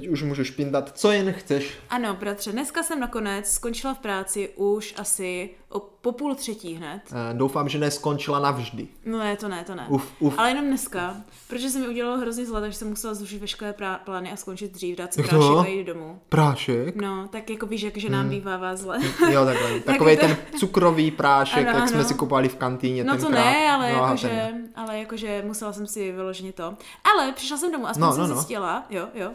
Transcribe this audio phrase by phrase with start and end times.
[0.00, 1.74] teď už můžeš pindat, co jen chceš.
[1.90, 7.00] Ano, bratře, dneska jsem nakonec skončila v práci už asi o, po půl třetí hned.
[7.12, 8.88] Eh, Doufám, že neskončila navždy.
[9.06, 9.86] No ne, to ne, to ne.
[9.88, 10.34] Uf, uf.
[10.38, 11.16] Ale jenom dneska,
[11.48, 14.72] protože se mi udělalo hrozně zle, takže jsem musela zrušit veškeré prá- plány a skončit
[14.72, 16.18] dřív, dát si prášek a jít domů.
[16.28, 16.96] Prášek?
[16.96, 18.98] No, tak jako víš, jak že nám bývává zle.
[19.30, 19.80] Jo, takhle.
[19.86, 22.08] Takový ten cukrový prášek, Ano, jak jsme ano.
[22.08, 26.12] si kupovali v kantýně No to ne, ale No, jakože, ale jakože musela jsem si
[26.12, 26.74] vyloženě to.
[27.04, 28.34] Ale přišla jsem domů, aspoň No, jsem no, no.
[28.34, 29.30] zjistila, jo, jo,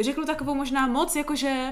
[0.00, 1.66] řeknu takovou možná moc, jakože,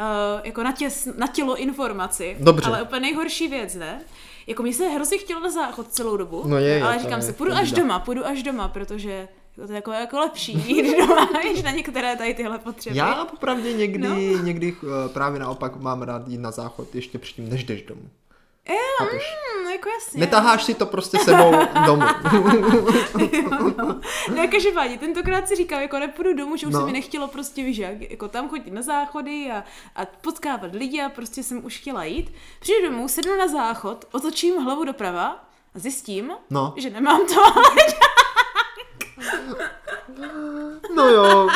[0.00, 2.36] uh, jako na, těs, na tělo informaci.
[2.40, 2.66] Dobře.
[2.66, 4.00] Ale úplně nejhorší věc, ne?
[4.46, 7.20] Jako mě se hrozně chtělo na záchod celou dobu, No je, je, ale to říkám
[7.20, 10.98] je si, půjdu až doma, půjdu až doma, protože to je jako, jako lepší jít
[10.98, 12.96] doma, než na některé tady tyhle potřeby.
[12.98, 14.16] Já popravdě někdy, No.
[14.44, 18.08] někdy eh, právě naopak mám rád jít na záchod ještě předtím, než jdeš domů.
[18.68, 20.20] Jo, mm, jako jasně.
[20.20, 21.52] Netaháš si to prostě sebou
[21.86, 22.02] domů.
[24.34, 26.80] Ne, každopádně, tentokrát si říkám, jako nepůjdu domů, že už No.
[26.80, 29.64] se mi nechtělo prostě, víš, jak, jako tam chodit na záchody a,
[29.96, 32.32] a potkávat lidi a prostě jsem už chtěla jít.
[32.60, 35.26] Přijdu domů, sednu na záchod, otočím hlavu doprava
[35.74, 36.74] a zjistím, No.
[36.76, 37.42] že nemám to.
[40.94, 41.48] No jo.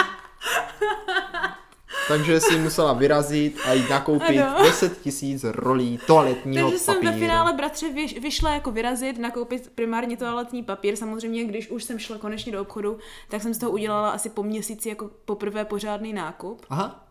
[2.08, 4.62] Takže si musela vyrazit a jít nakoupit Ano.
[4.64, 7.12] 10 tisíc rolí toaletního Takže jsem papíru.
[7.12, 10.96] ve finále, bratře, vyš, vyšla jako vyrazit, nakoupit primárně toaletní papír.
[10.96, 14.42] Samozřejmě, když už jsem šla konečně do obchodu, tak jsem z toho udělala asi po
[14.42, 16.66] měsíci jako poprvé pořádný nákup.
[16.70, 17.06] Aha,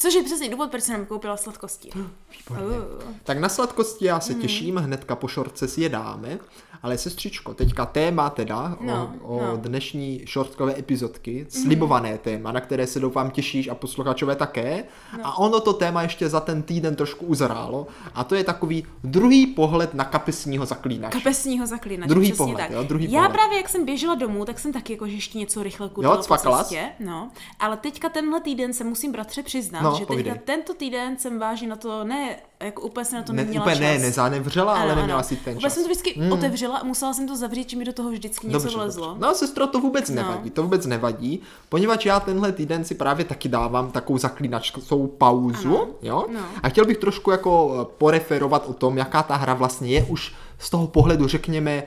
[0.00, 1.90] Což je přesně důvod, proč jsem koupila sladkosti.
[1.94, 2.78] výborně.
[2.78, 2.84] Uh.
[3.24, 4.20] Tak na sladkosti já Hmm.
[4.22, 6.38] se těším, hnedka po šortce si je dáme.
[6.82, 9.56] Ale sestřičko, teďka téma teda No, o, o no.
[9.56, 14.84] dnešní šortkové epizodky, slibované téma, na které se doufám těšíš a posluchačové také.
[15.18, 15.26] No.
[15.26, 17.86] A ono to téma ještě za ten týden trošku uzrálo.
[18.14, 21.18] A to je takový druhý pohled na kapesního zaklínače.
[21.18, 22.70] Kapesního zaklínače, Druhý přesně pohled, tak.
[22.70, 23.32] jo, druhý Já pohled.
[23.32, 26.22] právě, jak jsem běžela domů, tak jsem taky jako, že ještě něco rychle kutila po
[26.22, 26.62] cvakala jsi?
[26.74, 26.88] cestě.
[27.00, 30.40] No, ale teďka tenhle týden se musím bratře přiznat, No, že teďka povídej.
[30.44, 33.76] tento týden jsem vážně na to, ne, jako úplně jsem na to Ne, neměla úplně
[33.76, 33.80] čas.
[33.82, 35.74] ne, nezanevřela, ale neměla si ten Úplně čas.
[35.74, 36.32] jsem to vždycky mm.
[36.32, 39.06] otevřela a musela jsem to zavřít, že mi do toho vždycky něco Dobře, vlezlo.
[39.08, 39.26] dobře.
[39.26, 40.14] No sestro, to vůbec No.
[40.14, 45.76] nevadí, to vůbec nevadí, poněvadž já tenhle týden si právě taky dávám takovou zaklínačskou pauzu,
[45.78, 45.88] Ano.
[46.02, 46.24] jo?
[46.32, 46.40] No.
[46.62, 50.34] A chtěl bych trošku jako eh, poreferovat o tom, jaká ta hra vlastně je už
[50.58, 51.84] z toho pohledu, řekněme, eh,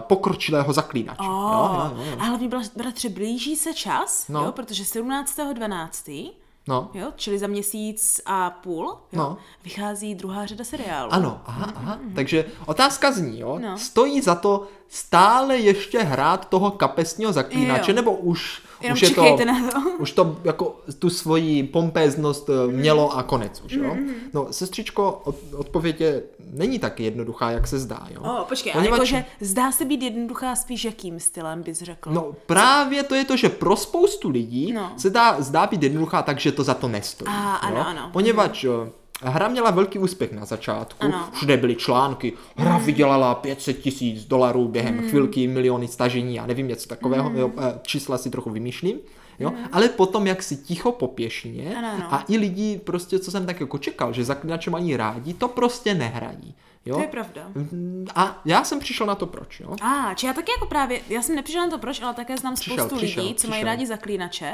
[0.00, 1.22] pokročilého zaklínače.
[1.22, 2.16] Oh, Jo, jo, jo, jo.
[2.18, 4.44] A hlavně, bra- bratře, blíží se čas, No.
[4.44, 6.30] jo, protože 17.12.,
[6.68, 6.90] No.
[6.94, 9.36] jo, čili za měsíc a půl, jo, No.
[9.64, 11.12] vychází druhá řada seriálu.
[11.12, 11.98] Ano, aha, aha.
[12.14, 13.78] Takže otázka zní, jo, No.
[13.78, 17.94] stojí za to stále ještě hrát toho kapesního zaklínače, Jo.
[17.96, 19.80] nebo už, Jenom už je to, na to.
[19.98, 23.94] už to jako tu svoji pompéznost eh, mělo a konec už, jo.
[23.94, 24.12] Mm-hmm.
[24.32, 28.20] No, sestřičko, od, odpověď je, není tak jednoduchá, jak se zdá, jo.
[28.22, 32.10] O, počkej, ale Poněvadž- jakože zdá se být jednoduchá spíš jakým stylem bys řekl?
[32.10, 34.92] No právě to je to, že pro spoustu lidí No.
[34.96, 37.28] se dá, zdá být jednoduchá, takže to za to nestojí.
[37.28, 37.84] A, ano, jo?
[37.86, 38.10] ano.
[38.12, 38.90] Poněvadž eh,
[39.22, 41.28] hra měla velký úspěch na začátku, Ano.
[41.32, 45.08] všude byly články, hra vydělala 500 tisíc dolarů během Hmm.
[45.08, 48.96] chvilky, miliony stažení, já nevím, něco takového, jo, eh, čísla si trochu vymýšlím.
[49.38, 49.52] Jo?
[49.72, 51.74] Ale potom, jak si ticho po pěšině.
[51.78, 52.14] Ano, ano.
[52.14, 55.94] a i lidi, prostě, co jsem tak jako čekal, že zaklinače mají rádi, to prostě
[55.94, 56.54] nehrají.
[56.86, 56.94] Jo?
[56.94, 57.42] To je pravda.
[57.54, 59.60] Mm, A já jsem přišel na to, proč.
[59.60, 59.76] Jo?
[59.82, 62.54] A, či já taky jako právě, já jsem nepřišla na to proč, ale také znám
[62.54, 63.66] Přišel, spoustu přišel, lidí, co mají přišel.
[63.72, 64.52] rádi zaklínače.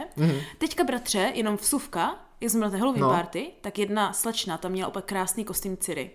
[0.58, 3.10] Teďka, bratře, jenom vsuvka, jak jsme na té Halloween No.
[3.10, 6.10] party, tak jedna slečna tam měla opět krásný kostým Ciri.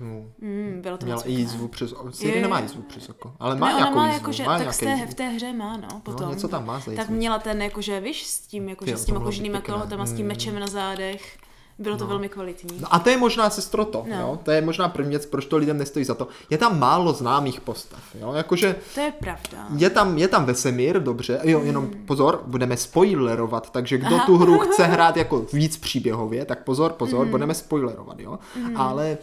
[0.00, 0.24] No.
[0.40, 2.12] Mm, bylo to Měla i jízvu přes oko.
[2.12, 4.18] Siri nemá jízvu přes oko, ale má ne, ona nějakou má jízvu.
[4.18, 6.30] jakože, má tak z té, v té hře má, no, potom.
[6.30, 9.14] něco tam má za Tak měla ten, jakože, víš, s tím, jakože Ty, s tím
[9.32, 9.60] pěkné.
[9.60, 11.36] kalhotama, s tím mečem na zádech.
[11.80, 12.78] Bylo to velmi kvalitní.
[12.80, 14.16] No a to je možná sestro to, No.
[14.20, 14.38] jo?
[14.42, 16.28] To je možná první věc, proč to lidem nestojí za to.
[16.50, 18.32] Je tam málo známých postav, jo?
[18.32, 19.66] Jakože To je pravda.
[19.76, 24.26] je tam, je tam Vesemír, dobře, jo, jenom pozor, budeme spoilerovat, takže kdo Aha.
[24.26, 28.38] tu hru chce hrát jako víc příběhově, tak pozor, pozor, budeme spoilerovat, jo?
[28.76, 29.18] Ale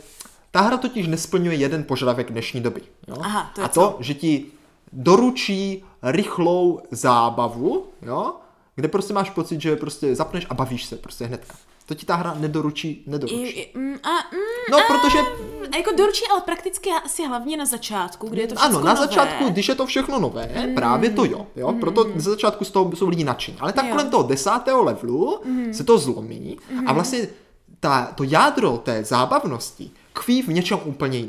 [0.55, 3.15] ta hra totiž nesplňuje jeden požadavek dnešní doby, jo?
[3.19, 4.45] Aha, to je A to, že ti
[4.93, 8.33] doručí rychlou zábavu, jo?
[8.75, 11.53] Kde prostě máš pocit, že prostě zapneš a bavíš se prostě hnedka.
[11.85, 13.41] To ti ta hra nedoručí, nedoručí.
[13.41, 15.19] I, i, mm, a, mm, No, protože
[15.71, 18.93] a jako doručí, ale prakticky asi hlavně na začátku, kde je to všechno ano, na
[18.93, 19.07] nové.
[19.07, 20.75] začátku, když je to všechno nové, mm.
[20.75, 21.79] právě to jo, jo, mm.
[21.79, 23.57] proto ze začátku z toho jsou lidi nadšení.
[23.59, 23.91] Ale tak Jo.
[23.91, 25.73] kolem toho desátého levelu mm.
[25.73, 27.27] se to zlomí a vlastně
[27.79, 31.19] ta, to jádro té zábavnosti tkví v něčem úplně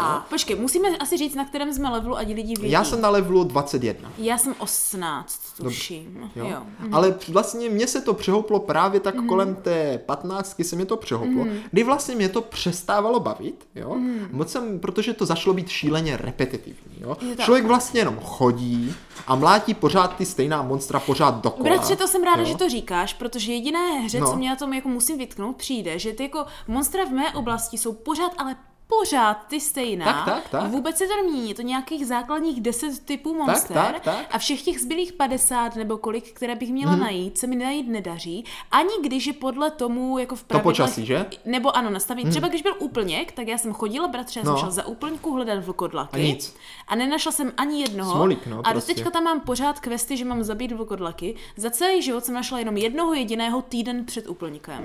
[0.00, 2.70] A, počkej, musíme asi říct, na kterém jsme levelu, ať lidi vědí.
[2.72, 4.12] Já jsem na levelu 21.
[4.18, 6.30] Já jsem 18, tuším.
[6.36, 6.46] Jo?
[6.46, 6.62] jo.
[6.80, 6.94] Mhm.
[6.94, 11.44] Ale vlastně mně se to přehouplo právě tak kolem té 15 se mě to přehouplo,
[11.44, 11.58] Mhm.
[11.70, 13.96] kdy vlastně mě to přestávalo bavit, jo?
[14.30, 17.16] Moc jsem, protože to začalo být šíleně repetitivní, jo?
[17.30, 17.44] Je tak.
[17.44, 18.94] Člověk vlastně jenom chodí
[19.26, 21.64] a mlátí pořád ty stejná monstra pořád dokola.
[21.64, 22.48] Bratře, to jsem ráda, jo?
[22.48, 24.30] že to říkáš, protože jediné hře, No.
[24.30, 27.78] co mě na tom jako musím vytknout, přijde, že ty jako monstra v mé oblasti
[27.78, 28.56] jsou pořád, ale
[28.98, 30.04] pořád ty stejná.
[30.04, 30.70] Tak, tak, tak.
[30.70, 31.48] Vůbec se to nemění.
[31.48, 33.76] Je to nějakých základních 10 typů monster.
[33.76, 34.26] tak, tak.
[34.30, 38.44] A všech těch zbylých 50 nebo kolik, které bych měla najít, se mi najít nedaří.
[38.70, 41.26] Ani když je podle tomu jako v pravidlech, počasí, že?
[41.44, 42.30] Nebo ano, nastavení.
[42.30, 44.58] Třeba když byl úplněk, tak já jsem chodila, bratře, já jsem No.
[44.58, 46.20] šla za úplňku hledat vlkodlaky.
[46.20, 46.56] A nic.
[46.88, 48.12] A nenašla jsem ani jednoho.
[48.12, 48.94] Smolík, no, a prostě.
[48.94, 51.34] teďka tam mám pořád questy, že mám zabít vlkodlaky.
[51.56, 54.82] Za celý život jsem našla jenom jednoho jediného týden před úplníkem.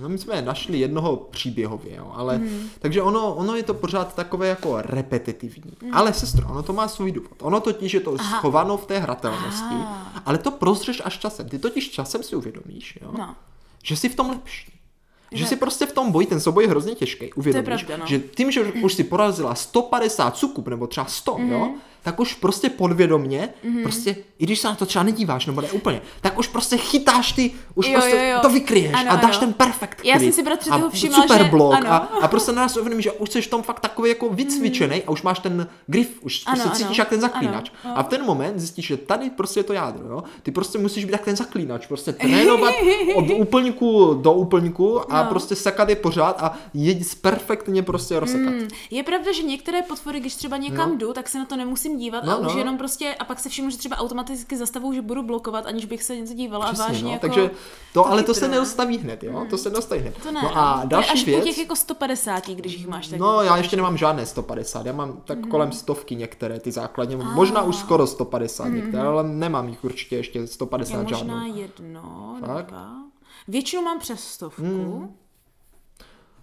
[0.00, 2.70] No my jsme našli jednoho příběhově, jo, ale Mhm.
[2.78, 5.72] takže ono, ono je to pořád takové jako repetitivní.
[5.82, 5.94] Mhm.
[5.94, 7.32] Ale sestro, ono to má svůj důvod.
[7.42, 9.74] Ono totiž je to schováno v té hratelnosti,
[10.26, 11.48] ale to prozřeš až časem.
[11.48, 13.34] Ty totiž časem si uvědomíš, jo, No.
[13.82, 14.70] že jsi v tom lepší.
[15.32, 18.06] Že si prostě v tom boji, ten souboj je hrozně těžký, uvědomíš, pravda, no.
[18.06, 21.52] že tím, že už si porazila 150 sukup, nebo třeba 100, Mhm.
[21.52, 23.48] jo, tak už prostě podvědomně,
[23.82, 27.32] prostě, i když se na to třeba nedíváš, nebo ne úplně, tak už prostě chytáš
[27.32, 28.38] ty, už Jo, prostě jo, jo.
[28.42, 29.40] to vykryješ Ano, a dáš ano.
[29.40, 31.92] ten perfekt Já jsem si, bratře, toho všimla, super že- blok ano.
[31.92, 35.10] a, a prostě naraz uvědomíš, že už jsi v tom fakt takový jako vycvičený a
[35.10, 36.76] už máš ten grif, už Ano, prostě ano.
[36.78, 37.70] cítíš jak ten zaklínač.
[37.84, 40.22] Ano, A v ten moment zjistíš, že tady prostě je to jádro, jo.
[40.42, 42.74] Ty prostě musíš být jak ten zaklínač, prostě trénovat
[43.14, 45.28] od úplňku do úplňku a No.
[45.28, 48.52] prostě sekat je pořád a je perfektně prostě rozsekat.
[48.54, 48.68] Hmm.
[48.90, 50.96] Je pravda, že některé potvory, když třeba někam No.
[50.96, 52.58] jdu, tak se na to nemusím dívat No, a už no.
[52.58, 56.02] jenom prostě, a pak se všimnu, že třeba automaticky zastavou, že budu blokovat, aniž bych
[56.02, 57.10] se něco dívala Přesně, a vážně no.
[57.10, 57.20] jako...
[57.26, 57.50] Takže
[57.92, 58.54] to, ale to chytro, se ne?
[58.54, 59.46] nedostaví hned, jo.
[59.50, 60.14] To se nedostaví hned.
[60.22, 61.42] To ne, no a to je další až věc.
[61.42, 63.18] u těch jako 150, když jich máš tak.
[63.20, 65.50] No, já ještě nemám žádné 150, já mám tak Mhm.
[65.50, 70.46] kolem stovky některé ty základně, možná už skoro 150 některé, ale nemám jich určitě ještě
[70.46, 71.06] 150 Mhm.
[71.08, 71.60] Já možná žádnou.
[71.60, 72.66] jedno, Fakt?
[72.66, 72.88] dva.
[73.48, 74.62] Většinu mám přes stovku.
[74.62, 75.14] Hmm.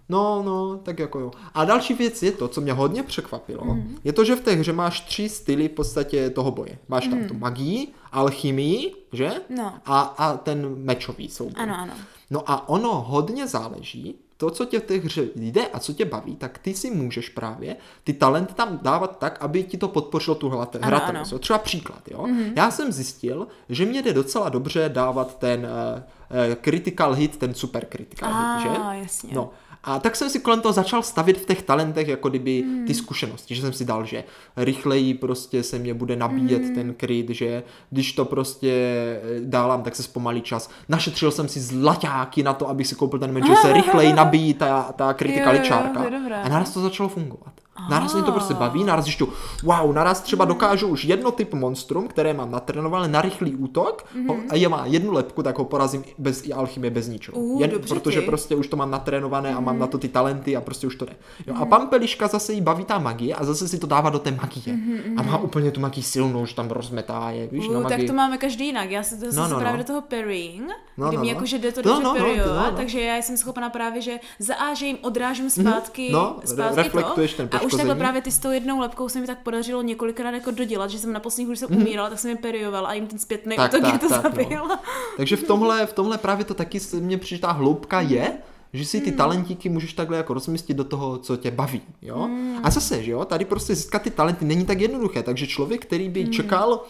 [0.08, 1.30] No, no, tak jako jo.
[1.54, 3.96] A další věc je to, co mě hodně překvapilo, Mhm.
[4.04, 6.78] je to, že v té hře máš tři styly v podstatě toho boje.
[6.88, 9.30] Máš tam tu magii, alchymii, že?
[9.56, 9.74] No.
[9.86, 11.62] A, a ten mečový souboj.
[11.62, 11.92] Ano, ano.
[12.30, 16.04] No a ono hodně záleží, to, co tě v té hře jde a co tě
[16.04, 20.34] baví, tak ty si můžeš právě ty talenty tam dávat tak, aby ti to podpořilo
[20.34, 21.32] tu Ano, hratelnost.
[21.32, 21.38] ano.
[21.38, 22.18] Třeba příklad, jo.
[22.22, 22.52] Mm-hmm.
[22.56, 27.54] Já jsem zjistil, že mě jde docela dobře dávat ten uh, uh, critical hit, ten
[27.54, 28.78] super critical A, hit, že?
[29.02, 29.30] jasně.
[29.34, 29.50] No.
[29.84, 33.54] A tak jsem si kolem toho začal stavit v těch talentech jako kdyby ty zkušenosti,
[33.54, 34.24] že jsem si dal, že
[34.56, 39.96] rychleji prostě se mě bude nabíjet ten kryt, že když to prostě eh, dálám, tak
[39.96, 40.70] se zpomalí čas.
[40.88, 44.54] Našetřil jsem si zlaťáky na to, abych si koupil ten meč, že se rychleji nabíjí
[44.54, 45.98] ta, ta Jo, critical jo, jo, čárka.
[45.98, 46.42] to je dobré.
[46.42, 47.52] A naraz to začalo fungovat.
[47.90, 49.28] Naraz mě to prostě baví, naraz zjišťu,
[49.62, 54.36] wow, naraz třeba dokážu už jedno typ monstrum, které mám natrénované na rychlý útok ho-
[54.50, 57.36] a je má jednu lepku, tak ho porazím bez alchymie, bez ničeho.
[57.38, 58.26] Uh, Jen, protože ty.
[58.26, 61.04] prostě už to mám natrénované a mám na to ty talenty a prostě už to
[61.04, 61.12] jde.
[61.46, 64.30] Jo, a Pampeliška zase jí baví ta magie a zase si to dává do té
[64.30, 64.78] magie.
[65.16, 68.06] A má úplně tu magii silnou, že tam rozmetá je, víš, na Uh, tak magii.
[68.06, 68.90] to máme každý jinak.
[68.90, 69.84] Já se to No, no, no, právě no.
[69.84, 71.34] do toho parrying, No, kdy no, mi no.
[71.34, 72.76] jakože jde to No, dobře no, no, parryovat, no, no.
[72.76, 76.76] takže já jsem schopná právě, že za A, že jim odrážím zpátky, No, re- zpátky
[76.76, 77.36] reflektuješ to.
[77.36, 80.50] ten už takhle právě ty s tou jednou lepkou se mi tak podařilo několikrát jako
[80.50, 83.18] dodělat, že jsem na posledních, když jsem umírala, tak jsem je parryoval a jim ten
[83.18, 84.30] zpětný Tak, útok tak, to tak, no.
[84.30, 84.68] zabil.
[85.16, 86.80] Takže v tomhle, v tomhle právě to taky
[87.18, 88.32] přijde ta hloubka je,
[88.72, 89.16] že si ty Hmm.
[89.16, 92.18] talentíky můžeš takhle jako rozmístit do toho, co tě baví, jo?
[92.22, 92.58] Hmm.
[92.62, 96.08] A zase, že jo, tady prostě získat ty talenty není tak jednoduché, takže člověk, který
[96.08, 96.32] by Hmm.
[96.32, 96.84] čekal,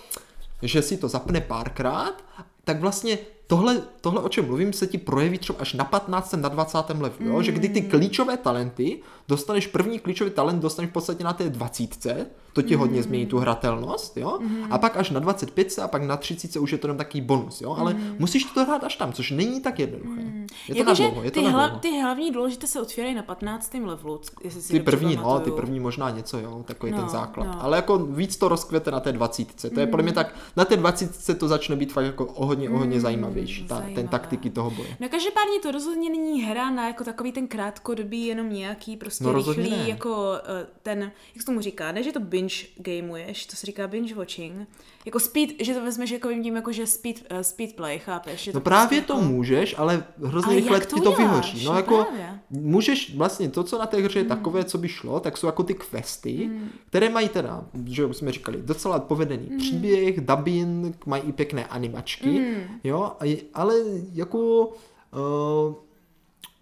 [0.63, 2.25] že si to zapne párkrát,
[2.65, 3.19] tak vlastně
[3.53, 6.33] tohle, tohle, o čem mluvím, se ti projeví třeba až na 15.
[6.33, 6.79] na 20.
[6.89, 7.43] levelu, jo?
[7.43, 12.27] že kdy ty klíčové talenty, dostaneš první klíčový talent, dostaneš v podstatě na té 20.
[12.53, 14.39] To ti hodně změní tu hratelnost, jo?
[14.71, 17.61] A pak až na 25 a pak na 30 už je to jenom takový bonus,
[17.61, 17.77] jo?
[17.79, 20.21] Ale musíš to hrát až tam, což není tak jednoduché.
[20.69, 21.81] Je to Jakože na dlouho, je to ty, na hla, dlouho.
[21.81, 23.75] ty hlavní důležité se otvírají na 15.
[23.75, 27.47] levelu, jestli si Ty první, no, ty první možná něco, jo, takový No, ten základ.
[27.47, 27.63] no.
[27.65, 29.71] Ale jako víc to rozkvete na té 20.
[29.75, 32.71] To je podle mě tak, na té 20 to začne být fakt jako o hodně,
[32.71, 33.01] o hodně
[33.47, 34.97] zajímavější, ta, ten taktiky toho boje.
[35.01, 39.33] No každopádně to rozhodně není hra na jako takový ten krátkodobý, jenom nějaký prostě No,
[39.33, 39.89] rychlý, ne.
[39.89, 40.99] jako eh, ten,
[41.35, 44.69] jak se tomu říká, ne, že to binge gameuješ, to se říká binge watching,
[45.05, 48.41] jako speed, že to vezmeš jako tím, jako že speed, uh, speed play, chápeš?
[48.41, 49.25] Že No to právě prostě to jako...
[49.33, 51.65] můžeš, ale hrozně Ale rychle to ti to vyhoří.
[51.65, 52.39] No No jako právě.
[52.51, 54.29] můžeš vlastně to, co na té hře je Hmm.
[54.29, 56.51] takové, co by šlo, tak jsou jako ty questy,
[56.87, 59.59] které mají teda, že už jsme říkali, docela povedený Hmm.
[59.59, 62.79] příběh, dubbing, mají i pěkné animačky, Hmm.
[62.85, 63.75] jo, a ale
[64.13, 65.75] jako uh,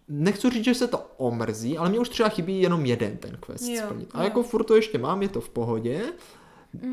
[0.08, 3.64] nechci říct, že se to omrzí, ale mě už třeba chybí jenom jeden ten quest
[3.68, 4.08] Jo, splnit.
[4.12, 4.24] A jo.
[4.24, 6.02] jako furt to ještě mám, je to v pohodě.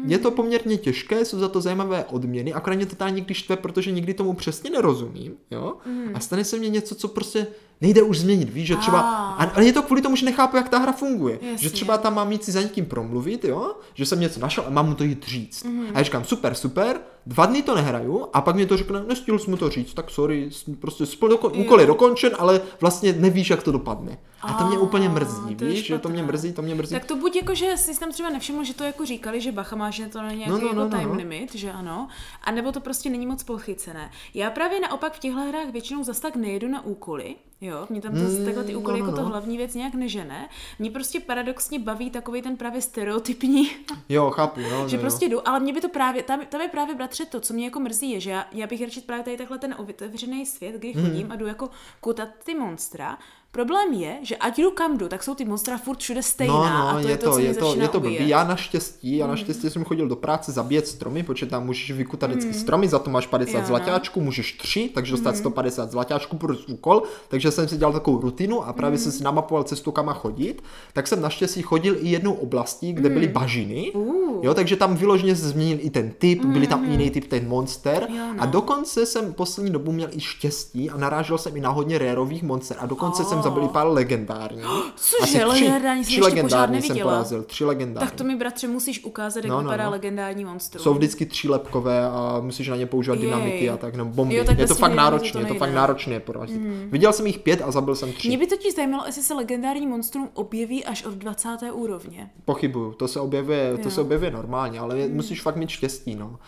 [0.05, 3.55] Je to poměrně těžké, jsou za to zajímavé odměny, akorát mě to tady někdy štve,
[3.57, 5.74] protože nikdy tomu přesně nerozumím, jo?
[6.13, 7.48] A stane se mně něco, co prostě
[7.81, 9.51] nejde už změnit, víš, že třeba, Ah.
[9.55, 11.57] ale je to kvůli tomu, že nechápu, jak ta hra funguje, Jasně.
[11.57, 14.69] že třeba tam mám jít si za někým promluvit, jo, že jsem něco našel a
[14.69, 15.65] mám mu to jít říct.
[15.93, 19.39] A já říkám, super, super, dva dny to nehraju a pak mě to řekne, nestihl
[19.39, 23.50] jsem mu to říct, tak sorry, prostě spol- doko- úkol je dokončen, ale vlastně nevíš,
[23.50, 24.17] jak to dopadne.
[24.41, 26.93] A to mě úplně mrzí, to víš, že to mě mrzí, to mě mrzí.
[26.96, 29.75] Tak to buď jako, že jsi tam třeba nevšiml, že to jako říkali, že bacha
[29.75, 31.15] má, že to není nějaký No, no, jako no, no, time no.
[31.15, 32.07] limit, že ano,
[32.43, 34.12] a nebo to prostě není moc pochycené.
[34.34, 38.12] Já právě naopak v těchto hrách většinou zas tak nejedu na úkoly, jo, mě tam
[38.12, 39.29] to, Mm, takhle ty úkoly no, no, jako to no.
[39.29, 40.50] hlavní věc nějak nežene.
[40.79, 43.69] Mě prostě paradoxně baví takový ten právě stereotypní
[44.10, 46.67] Jo, chápu, no, že no, prostě jdu, ale mě by to právě, tam, tam je
[46.67, 49.38] právě bratře to, co mě jako mrzí, je, že já, já bych radši právě tady
[49.38, 51.06] takhle ten otevřený svět, kdy Mhm.
[51.10, 51.70] chodím a jdu jako
[52.02, 53.18] kutat ty monstra.
[53.52, 56.64] Problém je, že ať jdu kam jdu, tak jsou ty monstra furt všude stejná No,
[56.70, 58.16] no, a to je, je to, co je to, je to blbý.
[58.16, 58.30] ubíjet.
[58.30, 62.54] Já naštěstí, já naštěstí jsem chodil do práce zabíjet stromy, protože tam můžeš vykutat vždycky
[62.54, 63.68] stromy, za to máš 50 Jo, no.
[63.68, 68.64] zlatáčků, můžeš 3, takže dostat 150 zlatáčků pro úkol, takže jsem si dělal takovou rutinu
[68.68, 72.94] a právě jsem si namapoval cestu, kam chodit, tak jsem naštěstí chodil i jednou oblastí,
[72.94, 74.37] kde byly bažiny, Uh.
[74.44, 77.48] Jo, takže tam vyloženě se změnil i ten typ, byly tam i jiný typ, ten
[77.48, 78.41] monster Jo, no.
[78.41, 82.44] a dokonce jsem poslední dobu měl i štěstí a narážel jsem i na hodně rareových
[82.44, 84.65] monster a dokonce jsem zabil i pár legendárních.
[84.96, 88.08] Cože, legendární jsem tři pořád legendární jsem porazil, tři legendární.
[88.10, 89.91] Tak to mi, bratře, musíš ukázat, jak No, no, vypadá no.
[89.91, 90.84] legendární monstrum.
[90.84, 93.25] Jsou vždycky třílepkové a musíš na ně používat Jej.
[93.25, 94.36] dynamity a tak, nebo bomby.
[94.36, 96.62] Jo, tak je to fakt náročné, to je to fakt náročné porazit.
[96.91, 98.27] Viděl jsem jich pět a zabil jsem tři.
[98.27, 101.50] Mě by totiž zajímalo, jestli se legendární monstrum objeví až od 20.
[101.74, 102.29] úrovně.
[102.46, 106.39] Pochybuju, to se objevuje, to se objevuje normálně, ale je- musíš fakt mít štěstí, no.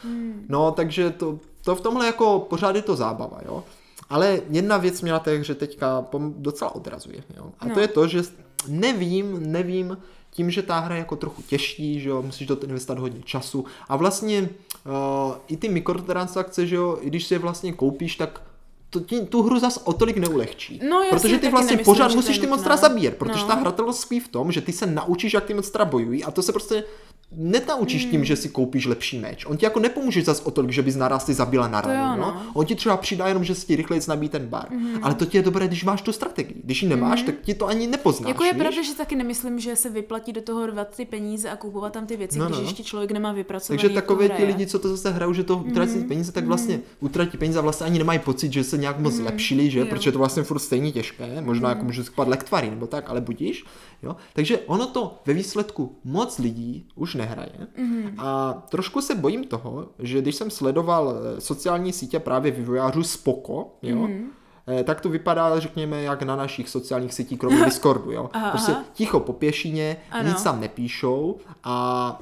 [0.50, 3.64] No, takže to, to v tomhle jako pořád je to zábava, jo.
[4.10, 6.06] Ale jedna věc mě na té hře teďka
[6.38, 7.46] docela odrazuje, jo.
[7.60, 7.74] A No.
[7.74, 8.22] to je to, že
[8.68, 9.98] nevím, nevím,
[10.32, 13.22] tím, že ta hra je jako trochu těžší, že jo, musíš do toho investovat hodně
[13.24, 14.42] času a vlastně
[14.86, 18.42] uh, i ty mikrotransakce, že jo, i když si je vlastně koupíš, tak
[18.90, 20.82] to ti, tu hru zas o tolik neulehčí.
[20.90, 23.48] No, jasně, protože ty vlastně nemyslím, pořád musíš ty monstra zabíjet, protože No.
[23.48, 26.42] ta hratelnost tkví v tom, že ty se naučíš, jak ty monstra bojují a to
[26.42, 26.84] se prostě
[27.32, 29.46] nenaučíš tím, že si koupíš lepší meč.
[29.46, 32.22] On ti jako nepomůže zas o tolik, že bys naraz ty zabila na ranu.
[32.22, 32.28] No?
[32.28, 32.42] no.
[32.54, 34.68] On ti třeba přidá jenom, že si ti rychleji nabíjí ten bar.
[35.02, 36.62] Ale to ti je dobré, když máš tu strategii.
[36.64, 38.28] Když ji nemáš, tak ti to ani nepoznáš.
[38.30, 38.62] Jako je víš?
[38.62, 42.06] pravda, že taky nemyslím, že se vyplatí do toho rvat ty peníze a kupovat tam
[42.06, 42.64] ty věci, No, když no.
[42.64, 44.48] ještě člověk nemá vypracovaný Takže takové ty hraje.
[44.48, 46.08] lidi, co to zase hrajou, že to utratí Mhm.
[46.08, 49.70] peníze, tak vlastně utratí peníze a vlastně ani nemají pocit, že se nějak moc zlepšili,
[49.70, 49.80] že?
[49.80, 49.86] Jo.
[49.86, 49.90] Mhm.
[49.96, 53.66] Protože to vlastně furt stejně těžké, možná jako můžu skpat lektvary nebo tak, ale budíš.
[54.04, 54.16] Jo?
[54.34, 57.68] Takže ono to ve výsledku moc lidí už nehraje.
[57.78, 58.16] Mhm.
[58.18, 63.78] A trošku se bojím toho, že když jsem sledoval eh, sociální sítě právě vývojářů Spoko,
[63.82, 64.26] jo, Mhm.
[64.68, 68.30] eh, tak to vypadá, řekněme, jak na našich sociálních sítích, kromě Discordu, jo.
[68.34, 68.84] Aha, prostě aha.
[68.94, 70.30] ticho po pěšině, Ano.
[70.30, 72.20] nic tam nepíšou a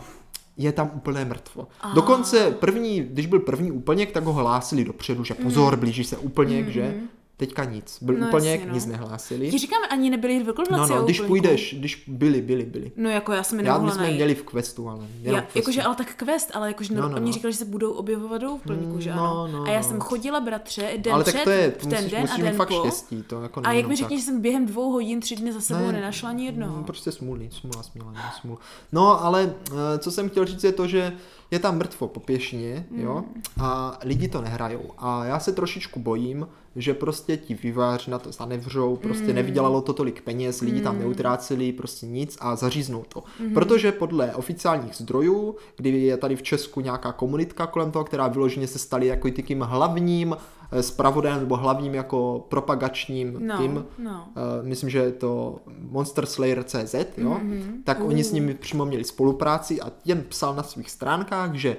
[0.57, 1.67] je tam úplné mrtvo.
[1.93, 6.67] Dokonce první, když byl první úplněk, tak ho hlásili dopředu, že pozor, blíží se úplněk,
[6.67, 6.95] že?
[7.39, 7.97] Teďka nic.
[8.01, 8.15] Byl.
[8.17, 8.73] No úplněk, jasně, no.
[8.73, 9.51] nic nehlásili.
[9.51, 11.27] Ti říkám, ani nebyli vykladlaci No, no, když úplňku.
[11.31, 12.91] půjdeš, když byli, byli, byli.
[12.95, 14.15] No jako já jsem Já, my jsme najít.
[14.15, 15.59] měli v questu, ale Já, v questu.
[15.59, 17.31] jakože ale tak quest, ale jakože no, No, no, oni no.
[17.31, 19.47] říkali, že se budou objevovat v plníku, že No, ano.
[19.57, 19.83] no, a já no.
[19.87, 22.43] jsem chodila, bratře, den ale před, tak to je, v ten musíš, den musíš a
[22.43, 22.79] den fakt po.
[22.79, 25.61] štěstí, to jako A jak mi řekni, že jsem během dvou hodin tři dny za
[25.61, 26.77] sebou Ne, nenašla ani jednoho.
[26.77, 28.57] Mm, Prostě smůlný, smůla směla, ne, smůl.
[28.91, 31.13] No, ale eh, co jsem chtěl říct je to, že
[31.51, 33.23] je tam mrtvo po pěšině, jo,
[33.61, 34.91] a lidi to nehrajou.
[34.97, 39.93] A já se trošičku bojím, že prostě ti výváři na to zanevřou, prostě nevydělalo to
[39.93, 43.23] tolik peněz, lidi tam neutráceli prostě nic a zaříznou to.
[43.53, 48.67] Protože podle oficiálních zdrojů, kdy je tady v Česku nějaká komunitka kolem toho, která vyloženě
[48.67, 50.37] se staly jako tím hlavním
[50.71, 54.27] eh, zpravodajem nebo hlavním jako propagačním No, tím, no.
[54.35, 57.29] Uh, myslím, že je to Monster Slayer CZ, jo?
[57.29, 57.51] Mhm.
[57.51, 57.83] Mm-hmm.
[57.83, 61.77] tak oni s nimi přímo měli spolupráci a jen psal na svých stránkách, že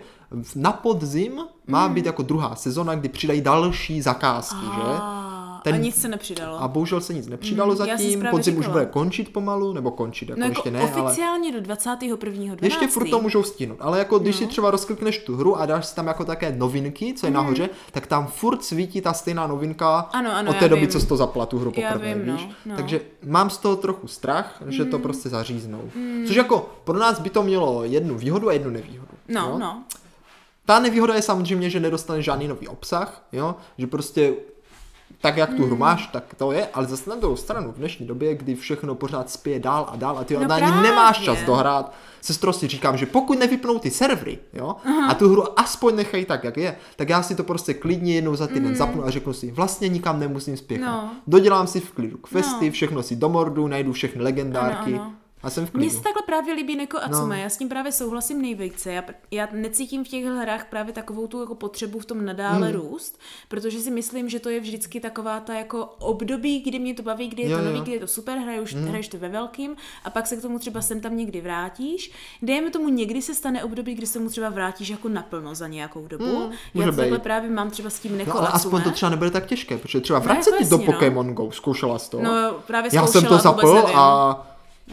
[0.57, 1.95] na podzim má Mhm.
[1.95, 4.83] být jako druhá sezona, kdy přidají další zakázky, že?
[4.87, 6.63] A, Ten- a nic se nepřidalo.
[6.63, 8.73] A bohužel se nic nepřidalo Mm, zatím, podzim už říkala.
[8.73, 11.03] bude končit pomalu, nebo končit, jako no jako ještě ne, ale...
[11.03, 12.55] oficiálně do 21.
[12.55, 12.63] 12.
[12.63, 14.39] Ještě furt to můžou stihnout, ale jako když No.
[14.39, 17.69] si třeba rozklikneš tu hru a dáš si tam jako také novinky, co je nahoře,
[17.93, 19.99] tak tam furt svítí ta stejná novinka.
[19.99, 20.91] Ano, ano, od té doby, vím.
[20.91, 22.49] co jsi to zapla tu hru poprvé, vím, no, víš?
[22.67, 22.77] no.
[22.77, 25.81] Takže mám z toho trochu strach, že to prostě zaříznou.
[26.27, 29.11] Což jako pro nás by to mělo jednu výhodu a jednu nevýhodu.
[29.29, 29.59] No, jo?
[29.59, 29.83] no.
[30.69, 33.55] Ta nevýhoda je samozřejmě, že nedostane žádný nový obsah, jo?
[33.79, 34.35] že prostě
[35.21, 35.79] tak jak tu hru Hmm.
[35.79, 39.31] máš, tak to je, ale zase na druhou stranu v dnešní době, kdy všechno pořád
[39.31, 43.07] spěje dál a dál a ty No ani nemáš čas dohrát, sestro si říkám, že
[43.07, 44.77] pokud nevypnou ty servery, jo,
[45.09, 48.35] a tu hru aspoň nechají tak, jak je, tak já si to prostě klidně jednou
[48.37, 50.87] za týden zapnu a řeknu si, vlastně nikam nemusím spěchat.
[50.87, 51.11] No.
[51.27, 52.73] Dodělám si v klidu questy, No.
[52.73, 55.13] všechno si domordu, najdu všechny legendárky Ano, ano.
[55.43, 55.97] A jsem v Mně klidu.
[55.99, 57.43] se takhle právě líbí Neko Atsume, No.
[57.43, 58.93] já s ním právě souhlasím nejvíce.
[58.93, 62.77] Já, já necítím v těch hrách právě takovou tu jako potřebu v tom nadále Hmm.
[62.81, 63.19] růst,
[63.49, 67.29] protože si myslím, že to je vždycky taková ta jako období, kdy mě to baví,
[67.29, 67.69] kdy je Jo, to jo.
[67.71, 70.59] nový, kdy je to super, hraješ, hraješ to ve velkým a pak se k tomu
[70.59, 72.13] třeba sem tam někdy vrátíš.
[72.43, 76.07] Dejme tomu, někdy se stane období, kdy se mu třeba vrátíš jako naplno za nějakou
[76.07, 76.25] dobu.
[76.25, 78.85] Hmm, já to takhle právě mám třeba s tím Neko No ale aspoň Atsume.
[78.85, 80.85] to třeba nebude tak těžké, protože třeba No, vracet jako ti do no.
[80.85, 82.21] Pokémon Go, zkoušela jsi to?
[82.23, 82.31] No,
[82.67, 84.45] právě já jsem to zapl a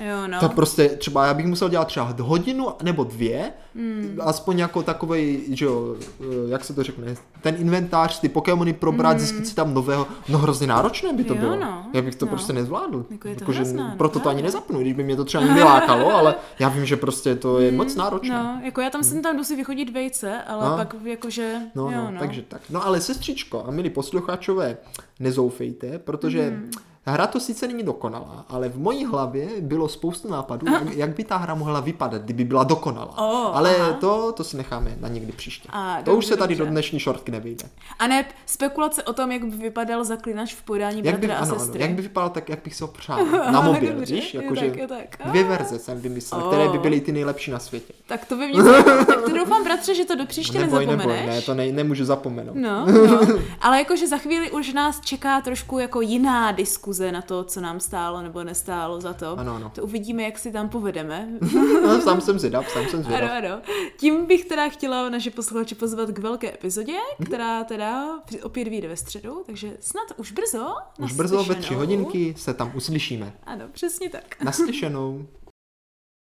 [0.03, 0.39] Jo, no.
[0.39, 4.17] To prostě třeba já bych musel dělat třeba hodinu nebo dvě, mm.
[4.21, 9.13] aspoň jako takovej, že jo, eh, jak se to řekne, ten inventář, ty Pokémony probrat,
[9.13, 9.19] mm.
[9.19, 11.55] zjistit si tam nového, no hrozně náročné by to Jo, bylo.
[11.55, 11.85] no.
[11.93, 12.29] Já bych to No.
[12.29, 13.05] prostě nezvládl.
[13.09, 15.43] Jako je to Jakože hrozné, no proto to ani nezapnu, když by mě to třeba
[15.45, 18.35] nevylákalo, ale já vím, že prostě to je moc náročné.
[18.43, 20.77] No, jako já tam jsem tam jdu si vychodit vejce, ale No.
[20.77, 22.19] pak jakože, No, jo, no, no.
[22.19, 22.61] takže tak.
[22.69, 24.77] No ale sestřičko a milí posluchačové,
[25.19, 26.71] nezoufejte, protože Mhm.
[27.11, 31.23] Hra to sice není dokonalá, ale v mojí hlavě bylo spoustu nápadů, jak, jak by
[31.23, 33.17] ta hra mohla vypadat, kdyby byla dokonalá.
[33.17, 33.93] O, ale aha.
[33.93, 35.69] to, to si necháme na někdy příště.
[35.71, 36.65] A, to už dobře, se tady dobře.
[36.65, 37.65] do dnešní šortky nevejde.
[37.99, 41.51] A ne spekulace o tom, jak by vypadal zaklinač v podání Jak by, a ano,
[41.51, 41.81] ano, sestry.
[41.81, 43.25] jak by vypadal tak, jak bych si ho přál.
[43.51, 44.33] Na mobil, Dobře, víš?
[44.33, 45.27] jo Jakože tak, jo tak.
[45.29, 46.47] dvě verze jsem vymyslel, O.
[46.47, 47.93] které by byly ty nejlepší na světě.
[48.07, 51.21] Tak to by mě tak to doufám, bratře, že to do příště neboj, nezapomeneš.
[51.21, 52.55] neboj, ne, to ne, nemůžu zapomenout.
[52.55, 53.19] No, no,
[53.61, 57.79] ale jakože za chvíli už nás čeká trošku jako jiná diskuze na to, co nám
[57.79, 59.39] stálo nebo nestálo za to.
[59.39, 59.71] Ano, ano.
[59.75, 61.29] To uvidíme, jak si tam povedeme.
[61.85, 63.31] No, sám jsem zvědav, sám jsem Ano, zvědav.
[63.31, 63.61] ano.
[63.97, 66.93] Tím bych teda chtěla naše posluchače pozvat k velké epizodě,
[67.25, 70.75] která teda opět vyjde ve středu, takže snad už brzo.
[70.99, 73.33] Už brzo ve tři hodinky se tam uslyšíme.
[73.43, 74.43] Ano, přesně tak.
[74.43, 75.25] Naslyšenou.